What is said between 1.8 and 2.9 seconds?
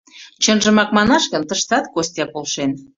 Костя полшен.